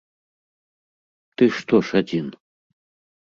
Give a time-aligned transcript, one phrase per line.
[1.41, 2.31] Ты што ж адзін?